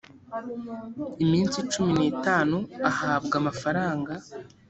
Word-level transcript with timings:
iminsi 1.23 1.57
cumi 1.71 1.91
n 1.99 2.01
itanu 2.11 2.57
ahabwa 2.89 3.35
amafaranga 3.41 4.11